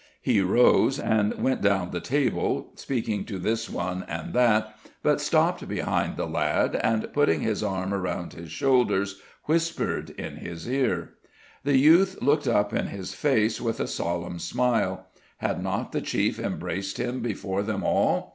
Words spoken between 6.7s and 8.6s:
and putting his arm round his